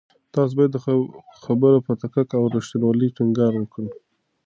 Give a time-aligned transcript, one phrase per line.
[0.33, 0.77] تاسو باید د
[1.43, 3.89] خبر په دقت او رښتینولۍ ټینګار وکړئ.